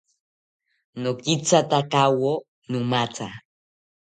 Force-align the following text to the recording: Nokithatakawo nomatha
Nokithatakawo 1.01 2.33
nomatha 2.69 3.27